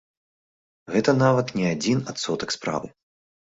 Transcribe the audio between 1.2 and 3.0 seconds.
нават не адзін адсотак справы!